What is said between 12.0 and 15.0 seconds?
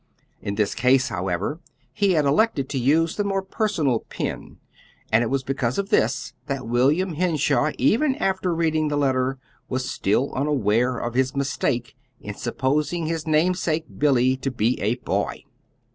in supposing his namesake, Billy, to be a